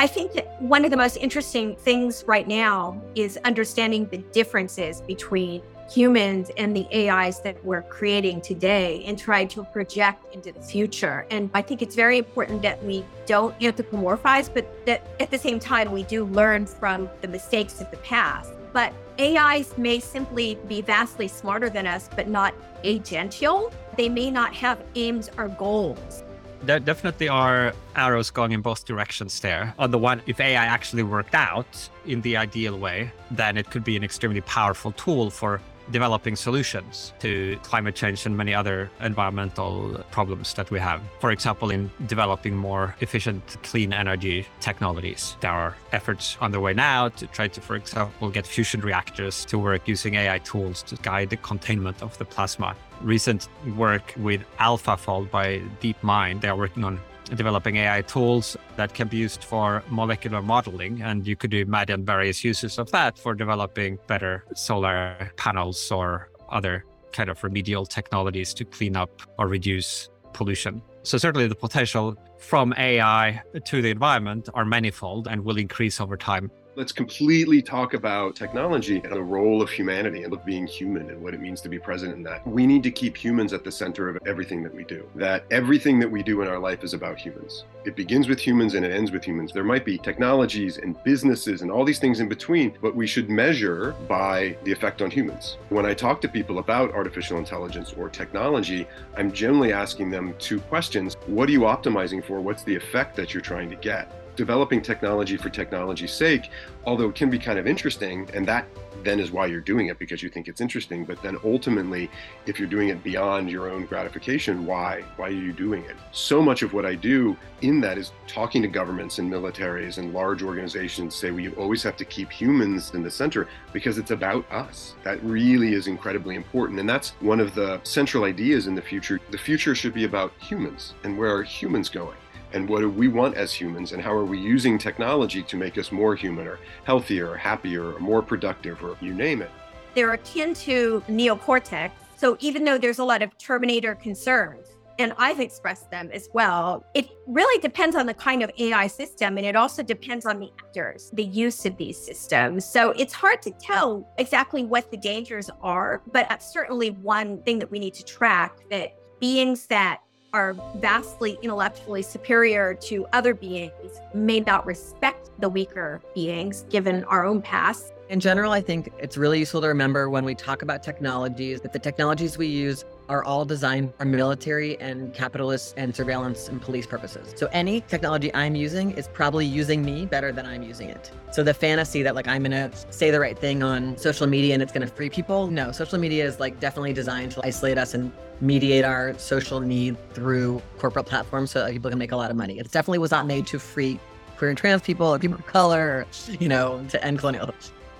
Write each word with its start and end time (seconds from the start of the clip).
I 0.00 0.06
think 0.06 0.32
that 0.34 0.62
one 0.62 0.84
of 0.84 0.92
the 0.92 0.96
most 0.96 1.16
interesting 1.16 1.74
things 1.74 2.22
right 2.28 2.46
now 2.46 3.02
is 3.16 3.36
understanding 3.38 4.06
the 4.06 4.18
differences 4.18 5.00
between 5.00 5.60
humans 5.90 6.52
and 6.56 6.76
the 6.76 6.86
AIs 7.10 7.40
that 7.40 7.64
we're 7.64 7.82
creating 7.82 8.40
today 8.40 9.02
and 9.06 9.18
try 9.18 9.44
to 9.46 9.64
project 9.64 10.32
into 10.32 10.52
the 10.52 10.60
future. 10.60 11.26
And 11.32 11.50
I 11.52 11.62
think 11.62 11.82
it's 11.82 11.96
very 11.96 12.16
important 12.16 12.62
that 12.62 12.80
we 12.84 13.04
don't 13.26 13.58
anthropomorphize, 13.58 14.54
but 14.54 14.86
that 14.86 15.04
at 15.18 15.32
the 15.32 15.38
same 15.38 15.58
time, 15.58 15.90
we 15.90 16.04
do 16.04 16.26
learn 16.26 16.66
from 16.66 17.10
the 17.20 17.26
mistakes 17.26 17.80
of 17.80 17.90
the 17.90 17.96
past. 17.96 18.52
But 18.72 18.92
AIs 19.18 19.76
may 19.76 19.98
simply 19.98 20.58
be 20.68 20.80
vastly 20.80 21.26
smarter 21.26 21.68
than 21.68 21.88
us, 21.88 22.08
but 22.14 22.28
not 22.28 22.54
agential. 22.84 23.72
They 23.96 24.08
may 24.08 24.30
not 24.30 24.54
have 24.54 24.80
aims 24.94 25.28
or 25.36 25.48
goals. 25.48 26.22
There 26.62 26.80
definitely 26.80 27.28
are 27.28 27.72
arrows 27.94 28.30
going 28.30 28.52
in 28.52 28.62
both 28.62 28.84
directions 28.84 29.40
there. 29.40 29.74
On 29.78 29.90
the 29.90 29.98
one, 29.98 30.22
if 30.26 30.40
AI 30.40 30.64
actually 30.64 31.04
worked 31.04 31.34
out 31.34 31.88
in 32.04 32.20
the 32.22 32.36
ideal 32.36 32.78
way, 32.78 33.12
then 33.30 33.56
it 33.56 33.70
could 33.70 33.84
be 33.84 33.96
an 33.96 34.04
extremely 34.04 34.40
powerful 34.40 34.92
tool 34.92 35.30
for 35.30 35.60
developing 35.90 36.36
solutions 36.36 37.12
to 37.20 37.58
climate 37.62 37.94
change 37.94 38.26
and 38.26 38.36
many 38.36 38.54
other 38.54 38.90
environmental 39.00 40.04
problems 40.10 40.54
that 40.54 40.70
we 40.70 40.78
have. 40.78 41.00
For 41.20 41.30
example, 41.30 41.70
in 41.70 41.90
developing 42.06 42.56
more 42.56 42.94
efficient 43.00 43.56
clean 43.62 43.92
energy 43.92 44.46
technologies. 44.60 45.36
There 45.40 45.50
are 45.50 45.76
efforts 45.92 46.36
underway 46.40 46.74
now 46.74 47.08
to 47.08 47.26
try 47.26 47.48
to, 47.48 47.60
for 47.60 47.76
example, 47.76 48.30
get 48.30 48.46
fusion 48.46 48.80
reactors 48.80 49.44
to 49.46 49.58
work 49.58 49.88
using 49.88 50.14
AI 50.14 50.38
tools 50.38 50.82
to 50.84 50.96
guide 50.96 51.30
the 51.30 51.36
containment 51.36 52.02
of 52.02 52.16
the 52.18 52.24
plasma. 52.24 52.74
Recent 53.00 53.48
work 53.76 54.14
with 54.16 54.42
AlphaFold 54.58 55.30
by 55.30 55.62
DeepMind, 55.80 56.40
they 56.40 56.48
are 56.48 56.56
working 56.56 56.84
on 56.84 57.00
developing 57.34 57.76
AI 57.76 58.02
tools 58.02 58.56
that 58.76 58.94
can 58.94 59.08
be 59.08 59.16
used 59.16 59.44
for 59.44 59.82
molecular 59.88 60.42
modeling. 60.42 61.02
And 61.02 61.26
you 61.26 61.36
could 61.36 61.54
imagine 61.54 62.04
various 62.04 62.44
uses 62.44 62.78
of 62.78 62.90
that 62.92 63.18
for 63.18 63.34
developing 63.34 63.98
better 64.06 64.44
solar 64.54 65.30
panels 65.36 65.90
or 65.90 66.30
other 66.48 66.84
kind 67.12 67.28
of 67.28 67.42
remedial 67.42 67.86
technologies 67.86 68.54
to 68.54 68.64
clean 68.64 68.96
up 68.96 69.22
or 69.38 69.48
reduce 69.48 70.08
pollution. 70.32 70.82
So, 71.08 71.16
certainly 71.16 71.48
the 71.48 71.54
potential 71.54 72.18
from 72.36 72.74
AI 72.76 73.40
to 73.64 73.80
the 73.80 73.88
environment 73.88 74.50
are 74.52 74.66
manifold 74.66 75.26
and 75.26 75.42
will 75.42 75.56
increase 75.56 76.02
over 76.02 76.18
time. 76.18 76.50
Let's 76.78 76.92
completely 76.92 77.60
talk 77.60 77.94
about 77.94 78.36
technology 78.36 79.00
and 79.02 79.12
the 79.12 79.20
role 79.20 79.60
of 79.60 79.68
humanity 79.68 80.22
and 80.22 80.32
of 80.32 80.44
being 80.44 80.64
human 80.64 81.10
and 81.10 81.20
what 81.20 81.34
it 81.34 81.40
means 81.40 81.60
to 81.62 81.68
be 81.68 81.76
present 81.76 82.14
in 82.14 82.22
that. 82.22 82.46
We 82.46 82.68
need 82.68 82.84
to 82.84 82.92
keep 82.92 83.16
humans 83.16 83.52
at 83.52 83.64
the 83.64 83.72
center 83.72 84.08
of 84.08 84.18
everything 84.28 84.62
that 84.62 84.72
we 84.72 84.84
do. 84.84 85.08
That 85.16 85.44
everything 85.50 85.98
that 85.98 86.08
we 86.08 86.22
do 86.22 86.40
in 86.40 86.46
our 86.46 86.60
life 86.60 86.84
is 86.84 86.94
about 86.94 87.18
humans. 87.18 87.64
It 87.84 87.96
begins 87.96 88.28
with 88.28 88.38
humans 88.38 88.74
and 88.74 88.84
it 88.84 88.92
ends 88.92 89.10
with 89.10 89.24
humans. 89.24 89.50
There 89.52 89.64
might 89.64 89.84
be 89.84 89.98
technologies 89.98 90.78
and 90.78 91.02
businesses 91.02 91.62
and 91.62 91.70
all 91.72 91.84
these 91.84 91.98
things 91.98 92.20
in 92.20 92.28
between, 92.28 92.78
but 92.80 92.94
we 92.94 93.08
should 93.08 93.28
measure 93.28 93.96
by 94.06 94.56
the 94.62 94.70
effect 94.70 95.02
on 95.02 95.10
humans. 95.10 95.56
When 95.70 95.84
I 95.84 95.94
talk 95.94 96.20
to 96.20 96.28
people 96.28 96.60
about 96.60 96.94
artificial 96.94 97.38
intelligence 97.38 97.92
or 97.98 98.08
technology, 98.08 98.86
I'm 99.16 99.32
generally 99.32 99.72
asking 99.72 100.10
them 100.10 100.32
two 100.38 100.60
questions. 100.60 100.97
What 101.26 101.48
are 101.48 101.52
you 101.52 101.60
optimizing 101.60 102.24
for? 102.24 102.40
What's 102.40 102.62
the 102.62 102.74
effect 102.74 103.16
that 103.16 103.32
you're 103.32 103.40
trying 103.40 103.70
to 103.70 103.76
get? 103.76 104.10
Developing 104.38 104.80
technology 104.80 105.36
for 105.36 105.50
technology's 105.50 106.12
sake, 106.12 106.50
although 106.86 107.08
it 107.08 107.16
can 107.16 107.28
be 107.28 107.38
kind 107.38 107.58
of 107.58 107.66
interesting, 107.66 108.30
and 108.32 108.46
that 108.46 108.64
then 109.04 109.20
is 109.20 109.30
why 109.30 109.46
you're 109.46 109.60
doing 109.60 109.88
it 109.88 109.98
because 109.98 110.22
you 110.22 110.28
think 110.28 110.48
it's 110.48 110.60
interesting. 110.60 111.04
But 111.04 111.20
then 111.22 111.36
ultimately, 111.44 112.08
if 112.46 112.58
you're 112.58 112.68
doing 112.68 112.88
it 112.88 113.02
beyond 113.02 113.50
your 113.50 113.68
own 113.68 113.84
gratification, 113.84 114.64
why? 114.64 115.02
Why 115.16 115.28
are 115.28 115.30
you 115.30 115.52
doing 115.52 115.84
it? 115.84 115.96
So 116.12 116.40
much 116.40 116.62
of 116.62 116.72
what 116.72 116.86
I 116.86 116.94
do 116.94 117.36
in 117.62 117.80
that 117.80 117.98
is 117.98 118.12
talking 118.26 118.62
to 118.62 118.68
governments 118.68 119.18
and 119.18 119.30
militaries 119.30 119.98
and 119.98 120.14
large 120.14 120.42
organizations 120.42 121.14
say, 121.14 121.28
you 121.32 121.52
always 121.52 121.82
have 121.82 121.96
to 121.96 122.04
keep 122.04 122.30
humans 122.30 122.94
in 122.94 123.02
the 123.02 123.10
center 123.10 123.48
because 123.72 123.98
it's 123.98 124.12
about 124.12 124.50
us. 124.52 124.94
That 125.02 125.22
really 125.24 125.74
is 125.74 125.88
incredibly 125.88 126.36
important. 126.36 126.78
And 126.78 126.88
that's 126.88 127.10
one 127.20 127.40
of 127.40 127.54
the 127.54 127.80
central 127.82 128.24
ideas 128.24 128.66
in 128.68 128.74
the 128.74 128.82
future. 128.82 129.20
The 129.30 129.38
future 129.38 129.74
should 129.74 129.94
be 129.94 130.04
about 130.04 130.32
humans 130.38 130.94
and 131.04 131.18
where 131.18 131.34
are 131.34 131.42
humans 131.42 131.88
going? 131.88 132.16
And 132.52 132.68
what 132.68 132.80
do 132.80 132.88
we 132.88 133.08
want 133.08 133.36
as 133.36 133.52
humans 133.52 133.92
and 133.92 134.02
how 134.02 134.12
are 134.12 134.24
we 134.24 134.38
using 134.38 134.78
technology 134.78 135.42
to 135.42 135.56
make 135.56 135.78
us 135.78 135.92
more 135.92 136.14
human 136.14 136.46
or 136.46 136.58
healthier 136.84 137.30
or 137.30 137.36
happier 137.36 137.92
or 137.94 137.98
more 137.98 138.22
productive 138.22 138.82
or 138.82 138.96
you 139.00 139.14
name 139.14 139.42
it 139.42 139.50
they're 139.94 140.12
akin 140.12 140.54
to 140.54 141.02
neocortex 141.08 141.90
so 142.16 142.36
even 142.40 142.64
though 142.64 142.78
there's 142.78 142.98
a 142.98 143.04
lot 143.04 143.22
of 143.22 143.36
terminator 143.38 143.94
concerns 143.94 144.68
and 144.98 145.12
I've 145.16 145.40
expressed 145.40 145.90
them 145.90 146.10
as 146.12 146.28
well. 146.32 146.84
It 146.94 147.08
really 147.26 147.60
depends 147.60 147.94
on 147.94 148.06
the 148.06 148.14
kind 148.14 148.42
of 148.42 148.50
AI 148.58 148.88
system, 148.88 149.38
and 149.38 149.46
it 149.46 149.54
also 149.54 149.82
depends 149.82 150.26
on 150.26 150.40
the 150.40 150.50
actors, 150.58 151.10
the 151.12 151.24
use 151.24 151.64
of 151.66 151.76
these 151.76 151.96
systems. 151.96 152.64
So 152.64 152.90
it's 152.90 153.12
hard 153.12 153.40
to 153.42 153.52
tell 153.52 154.12
exactly 154.18 154.64
what 154.64 154.90
the 154.90 154.96
dangers 154.96 155.50
are, 155.62 156.02
but 156.12 156.28
that's 156.28 156.52
certainly 156.52 156.90
one 156.90 157.42
thing 157.42 157.58
that 157.60 157.70
we 157.70 157.78
need 157.78 157.94
to 157.94 158.04
track 158.04 158.58
that 158.70 158.96
beings 159.20 159.66
that 159.66 160.00
are 160.32 160.54
vastly 160.76 161.38
intellectually 161.42 162.02
superior 162.02 162.74
to 162.74 163.06
other 163.12 163.34
beings 163.34 164.00
may 164.14 164.40
not 164.40 164.66
respect 164.66 165.30
the 165.38 165.48
weaker 165.48 166.02
beings 166.14 166.66
given 166.68 167.04
our 167.04 167.24
own 167.24 167.40
past. 167.40 167.92
In 168.08 168.20
general, 168.20 168.52
I 168.52 168.60
think 168.60 168.92
it's 168.98 169.16
really 169.16 169.38
useful 169.38 169.60
to 169.60 169.68
remember 169.68 170.08
when 170.08 170.24
we 170.24 170.34
talk 170.34 170.62
about 170.62 170.82
technologies 170.82 171.60
that 171.60 171.72
the 171.72 171.78
technologies 171.78 172.38
we 172.38 172.46
use 172.46 172.84
are 173.08 173.24
all 173.24 173.44
designed 173.44 173.94
for 173.96 174.04
military 174.04 174.78
and 174.80 175.14
capitalist 175.14 175.74
and 175.76 175.94
surveillance 175.94 176.48
and 176.48 176.60
police 176.60 176.86
purposes. 176.86 177.32
So 177.36 177.48
any 177.52 177.80
technology 177.82 178.34
I'm 178.34 178.54
using 178.54 178.90
is 178.92 179.08
probably 179.08 179.46
using 179.46 179.84
me 179.84 180.06
better 180.06 180.32
than 180.32 180.46
I'm 180.46 180.62
using 180.62 180.88
it. 180.88 181.10
So 181.32 181.42
the 181.42 181.54
fantasy 181.54 182.02
that 182.02 182.14
like 182.14 182.28
I'm 182.28 182.42
gonna 182.42 182.70
say 182.90 183.10
the 183.10 183.20
right 183.20 183.38
thing 183.38 183.62
on 183.62 183.96
social 183.96 184.26
media 184.26 184.54
and 184.54 184.62
it's 184.62 184.72
gonna 184.72 184.86
free 184.86 185.10
people, 185.10 185.48
no, 185.48 185.72
social 185.72 185.98
media 185.98 186.24
is 186.26 186.38
like 186.40 186.60
definitely 186.60 186.92
designed 186.92 187.32
to 187.32 187.44
isolate 187.44 187.78
us 187.78 187.94
and 187.94 188.12
mediate 188.40 188.84
our 188.84 189.16
social 189.18 189.60
need 189.60 189.96
through 190.14 190.62
corporate 190.78 191.06
platforms 191.06 191.50
so 191.50 191.64
that 191.64 191.72
people 191.72 191.90
can 191.90 191.98
make 191.98 192.12
a 192.12 192.16
lot 192.16 192.30
of 192.30 192.36
money. 192.36 192.58
It 192.58 192.70
definitely 192.70 192.98
was 192.98 193.10
not 193.10 193.26
made 193.26 193.46
to 193.48 193.58
free 193.58 193.98
queer 194.36 194.50
and 194.50 194.58
trans 194.58 194.82
people 194.82 195.06
or 195.06 195.18
people 195.18 195.36
of 195.36 195.46
color, 195.46 195.80
or, 195.80 196.06
you 196.38 196.48
know, 196.48 196.84
to 196.90 197.04
end 197.04 197.18
colonialism. 197.18 197.54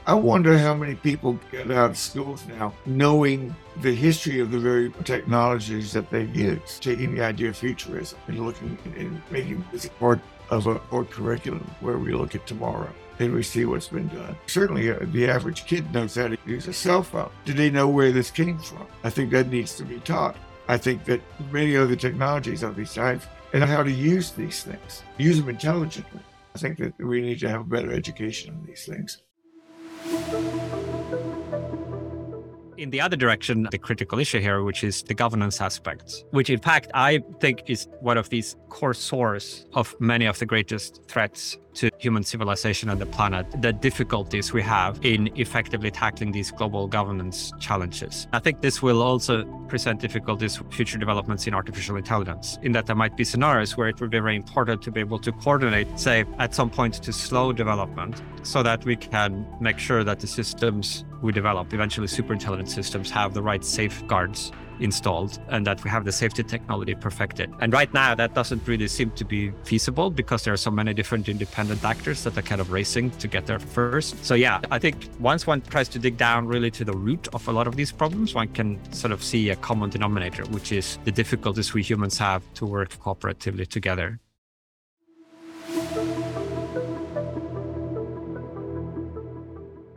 I 0.08 0.14
wonder 0.14 0.56
how 0.56 0.72
many 0.72 0.94
people 0.94 1.38
get 1.52 1.70
out 1.70 1.90
of 1.90 1.98
schools 1.98 2.42
now 2.46 2.72
knowing 2.86 3.54
the 3.82 3.94
history 3.94 4.40
of 4.40 4.50
the 4.50 4.58
very 4.58 4.90
technologies 5.04 5.92
that 5.92 6.08
they 6.08 6.24
use, 6.24 6.78
taking 6.80 7.14
the 7.14 7.22
idea 7.22 7.50
of 7.50 7.58
futurism 7.58 8.18
and 8.26 8.46
looking 8.46 8.78
and 8.96 9.20
making 9.30 9.62
this 9.70 9.86
part 10.00 10.20
of 10.48 10.66
a 10.66 10.76
core 10.76 11.04
curriculum 11.04 11.70
where 11.80 11.98
we 11.98 12.14
look 12.14 12.34
at 12.34 12.46
tomorrow 12.46 12.88
and 13.18 13.34
we 13.34 13.42
see 13.42 13.66
what's 13.66 13.88
been 13.88 14.08
done. 14.08 14.34
Certainly, 14.46 14.90
uh, 14.90 15.00
the 15.12 15.28
average 15.28 15.66
kid 15.66 15.92
knows 15.92 16.14
how 16.14 16.28
to 16.28 16.38
use 16.46 16.66
a 16.68 16.72
cell 16.72 17.02
phone. 17.02 17.28
Do 17.44 17.52
they 17.52 17.68
know 17.68 17.86
where 17.86 18.10
this 18.10 18.30
came 18.30 18.58
from? 18.58 18.86
I 19.04 19.10
think 19.10 19.30
that 19.32 19.50
needs 19.50 19.76
to 19.76 19.84
be 19.84 20.00
taught. 20.00 20.36
I 20.68 20.78
think 20.78 21.04
that 21.04 21.20
many 21.52 21.76
other 21.76 21.96
technologies 21.96 22.64
on 22.64 22.74
these 22.74 22.92
sides 22.92 23.26
and 23.52 23.62
how 23.62 23.82
to 23.82 23.92
use 23.92 24.30
these 24.30 24.62
things, 24.62 25.02
use 25.18 25.38
them 25.38 25.50
intelligently. 25.50 26.20
I 26.54 26.58
think 26.60 26.78
that 26.78 26.98
we 26.98 27.20
need 27.20 27.40
to 27.40 27.50
have 27.50 27.60
a 27.60 27.64
better 27.64 27.92
education 27.92 28.54
on 28.54 28.64
these 28.64 28.86
things 28.86 29.18
thank 30.10 30.32
you 30.32 30.87
in 32.78 32.90
the 32.90 33.00
other 33.00 33.16
direction, 33.16 33.66
the 33.70 33.78
critical 33.78 34.18
issue 34.18 34.40
here, 34.40 34.62
which 34.62 34.84
is 34.84 35.02
the 35.02 35.14
governance 35.14 35.60
aspects, 35.60 36.24
which 36.30 36.48
in 36.48 36.60
fact 36.60 36.90
I 36.94 37.20
think 37.40 37.64
is 37.66 37.88
one 38.00 38.16
of 38.16 38.28
these 38.30 38.56
core 38.68 38.94
source 38.94 39.66
of 39.74 39.94
many 39.98 40.26
of 40.26 40.38
the 40.38 40.46
greatest 40.46 41.02
threats 41.08 41.58
to 41.74 41.90
human 41.98 42.22
civilization 42.22 42.88
on 42.88 42.98
the 42.98 43.06
planet, 43.06 43.46
the 43.62 43.72
difficulties 43.72 44.52
we 44.52 44.62
have 44.62 44.98
in 45.04 45.30
effectively 45.36 45.90
tackling 45.90 46.32
these 46.32 46.50
global 46.50 46.88
governance 46.88 47.52
challenges. 47.60 48.26
I 48.32 48.40
think 48.40 48.62
this 48.62 48.82
will 48.82 49.02
also 49.02 49.44
present 49.68 50.00
difficulties 50.00 50.56
for 50.56 50.64
future 50.70 50.98
developments 50.98 51.46
in 51.46 51.54
artificial 51.54 51.96
intelligence, 51.96 52.58
in 52.62 52.72
that 52.72 52.86
there 52.86 52.96
might 52.96 53.16
be 53.16 53.24
scenarios 53.24 53.76
where 53.76 53.88
it 53.88 54.00
would 54.00 54.10
be 54.10 54.18
very 54.18 54.36
important 54.36 54.82
to 54.82 54.90
be 54.90 55.00
able 55.00 55.18
to 55.20 55.30
coordinate, 55.30 55.98
say, 55.98 56.24
at 56.38 56.54
some 56.54 56.70
point 56.70 56.94
to 56.94 57.12
slow 57.12 57.52
development 57.52 58.22
so 58.42 58.62
that 58.62 58.84
we 58.84 58.96
can 58.96 59.46
make 59.60 59.78
sure 59.78 60.02
that 60.02 60.18
the 60.20 60.26
systems 60.26 61.04
we 61.22 61.32
develop, 61.32 61.72
eventually 61.72 62.06
super 62.06 62.32
intelligent 62.32 62.70
systems, 62.70 63.10
have 63.10 63.34
the 63.34 63.42
right 63.42 63.64
safeguards 63.64 64.52
installed 64.80 65.40
and 65.48 65.66
that 65.66 65.82
we 65.82 65.90
have 65.90 66.04
the 66.04 66.12
safety 66.12 66.42
technology 66.42 66.94
perfected. 66.94 67.50
And 67.60 67.72
right 67.72 67.92
now, 67.92 68.14
that 68.14 68.34
doesn't 68.34 68.66
really 68.66 68.88
seem 68.88 69.10
to 69.12 69.24
be 69.24 69.52
feasible 69.64 70.10
because 70.10 70.44
there 70.44 70.52
are 70.52 70.58
so 70.58 70.70
many 70.70 70.94
different 70.94 71.28
independent 71.28 71.84
actors 71.84 72.24
that 72.24 72.36
are 72.38 72.42
kind 72.42 72.60
of 72.60 72.70
racing 72.70 73.10
to 73.12 73.28
get 73.28 73.46
there 73.46 73.58
first. 73.58 74.24
So, 74.24 74.34
yeah, 74.34 74.60
I 74.70 74.78
think 74.78 75.08
once 75.18 75.46
one 75.46 75.60
tries 75.62 75.88
to 75.90 75.98
dig 75.98 76.16
down 76.16 76.46
really 76.46 76.70
to 76.72 76.84
the 76.84 76.92
root 76.92 77.28
of 77.32 77.46
a 77.48 77.52
lot 77.52 77.66
of 77.66 77.76
these 77.76 77.92
problems, 77.92 78.34
one 78.34 78.48
can 78.48 78.78
sort 78.92 79.12
of 79.12 79.22
see 79.22 79.50
a 79.50 79.56
common 79.56 79.90
denominator, 79.90 80.44
which 80.46 80.72
is 80.72 80.98
the 81.04 81.12
difficulties 81.12 81.74
we 81.74 81.82
humans 81.82 82.18
have 82.18 82.42
to 82.54 82.66
work 82.66 82.90
cooperatively 82.98 83.66
together. 83.66 84.20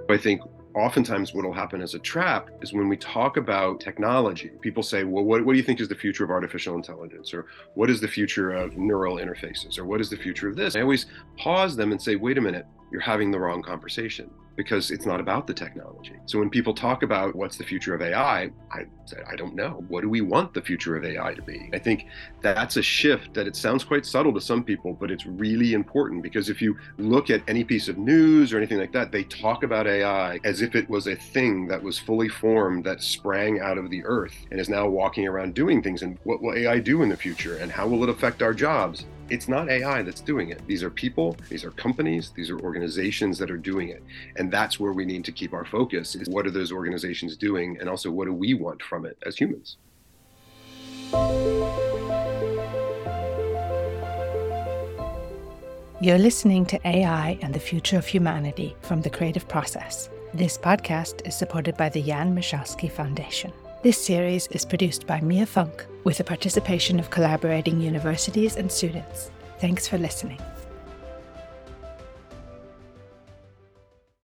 I 0.10 0.18
think 0.18 0.42
oftentimes 0.76 1.34
what 1.34 1.46
will 1.46 1.54
happen 1.54 1.82
as 1.82 1.94
a 1.94 2.00
trap 2.00 2.50
is 2.62 2.74
when 2.74 2.88
we 2.88 2.98
talk 2.98 3.38
about 3.38 3.80
technology, 3.80 4.52
people 4.62 4.84
say, 4.84 5.04
well, 5.04 5.24
what, 5.24 5.46
what 5.46 5.54
do 5.54 5.58
you 5.58 5.64
think 5.64 5.80
is 5.80 5.88
the 5.88 5.96
future 5.96 6.24
of 6.24 6.32
artificial 6.32 6.76
intelligence? 6.76 7.34
Or 7.34 7.48
what 7.76 7.90
is 7.90 8.02
the 8.02 8.08
future 8.08 8.52
of 8.52 8.78
neural 8.78 9.18
interfaces? 9.18 9.78
Or 9.78 9.86
what 9.86 10.02
is 10.02 10.10
the 10.10 10.18
future 10.18 10.48
of 10.48 10.56
this? 10.56 10.76
I 10.76 10.82
always 10.82 11.08
pause 11.38 11.76
them 11.76 11.92
and 11.92 12.02
say, 12.02 12.16
wait 12.16 12.38
a 12.38 12.42
minute, 12.42 12.66
you're 12.92 13.02
having 13.02 13.32
the 13.32 13.40
wrong 13.40 13.62
conversation 13.62 14.30
because 14.56 14.92
it's 14.92 15.06
not 15.06 15.20
about 15.20 15.48
the 15.48 15.54
technology. 15.54 16.16
So 16.26 16.38
when 16.38 16.50
people 16.50 16.74
talk 16.74 17.04
about 17.04 17.36
what's 17.36 17.58
the 17.58 17.64
future 17.64 17.96
of 17.96 18.02
AI, 18.02 18.52
I 18.72 18.86
say, 19.06 19.18
I 19.28 19.36
don't 19.36 19.56
know. 19.56 19.84
What 19.88 20.02
do 20.02 20.10
we 20.10 20.22
want 20.22 20.54
the 20.54 20.62
future 20.62 20.96
of 20.96 21.06
AI 21.06 21.34
to 21.34 21.42
be? 21.42 21.70
I 21.74 21.80
think 21.80 22.06
that's 22.42 22.76
a 22.76 22.82
shift 22.82 23.34
that 23.34 23.48
it 23.48 23.56
sounds 23.56 23.84
quite 23.84 24.06
subtle 24.06 24.34
to 24.34 24.42
some 24.42 24.64
people, 24.64 24.94
but 24.94 25.10
it's 25.10 25.26
really 25.26 25.74
important 25.74 26.22
because 26.22 26.50
if 26.50 26.62
you 26.62 26.78
look 26.98 27.30
at 27.30 27.42
any 27.48 27.64
piece 27.64 27.88
of 27.88 27.98
news 27.98 28.54
or 28.54 28.58
anything 28.58 28.78
like 28.78 28.92
that, 28.92 29.12
they 29.12 29.24
talk 29.24 29.64
about 29.64 29.88
AI 29.88 30.40
as 30.44 30.62
if 30.62 30.76
it 30.76 30.90
was 30.90 31.08
a 31.08 31.16
thing 31.16 31.68
that 31.68 31.82
was 31.82 31.98
fully 31.98 32.30
formed 32.30 32.84
that 32.84 33.02
sprang 33.02 33.62
out 33.62 33.78
of 33.78 33.90
the 33.90 34.04
earth 34.04 34.36
and 34.52 34.60
is 34.60 34.70
now 34.70 34.88
walking 34.88 35.28
around 35.28 35.56
doing 35.56 35.82
things. 35.82 36.02
And 36.02 36.18
what 36.24 36.42
will 36.42 36.54
AI 36.54 36.80
do 36.80 37.04
in 37.04 37.10
the 37.10 37.18
future? 37.18 37.58
And 37.58 37.72
how 37.72 37.88
will 37.88 38.04
it 38.04 38.10
affect 38.10 38.42
our 38.42 38.54
jobs? 38.54 39.06
It's 39.32 39.48
not 39.48 39.70
AI 39.70 40.02
that's 40.02 40.20
doing 40.20 40.50
it. 40.50 40.60
These 40.68 40.84
are 40.84 40.90
people, 40.90 41.38
these 41.48 41.64
are 41.64 41.72
companies, 41.72 42.34
these 42.36 42.50
are 42.50 42.60
organizations 42.60 43.38
that 43.38 43.50
are 43.50 43.58
doing 43.58 43.88
it. 43.88 44.04
And 44.36 44.52
that's 44.52 44.78
where 44.78 44.92
we 44.92 45.06
need 45.06 45.24
to 45.24 45.32
keep 45.32 45.54
our 45.54 45.64
focus 45.64 46.16
is 46.16 46.28
what 46.28 46.46
are 46.46 46.52
those 46.52 46.74
organizations 46.74 47.38
doing 47.38 47.78
and 47.80 47.88
also 47.88 48.12
what 48.12 48.26
do 48.26 48.34
we 48.34 48.54
want 48.54 48.84
from 48.84 49.06
it 49.06 49.18
as 49.26 49.38
humans? 49.38 49.78
You're 56.02 56.18
listening 56.18 56.66
to 56.66 56.80
AI 56.86 57.40
and 57.42 57.54
the 57.54 57.60
Future 57.60 57.98
of 57.98 58.06
Humanity 58.06 58.76
from 58.82 59.02
the 59.02 59.10
Creative 59.10 59.48
Process. 59.48 60.10
This 60.34 60.58
podcast 60.58 61.26
is 61.26 61.36
supported 61.36 61.78
by 61.78 61.88
the 61.88 62.02
Jan 62.02 62.36
Michalski 62.36 62.92
Foundation. 62.92 63.54
This 63.84 63.98
series 63.98 64.46
is 64.52 64.64
produced 64.64 65.08
by 65.08 65.22
Mia 65.22 65.48
Funk 65.48 65.88
with 66.04 66.20
the 66.20 66.24
participation 66.24 67.00
of 67.00 67.10
collaborating 67.10 67.82
universities 67.82 68.56
and 68.56 68.72
students. 68.72 69.32
Thanks 69.58 69.88
for 69.88 69.98
listening. 69.98 70.40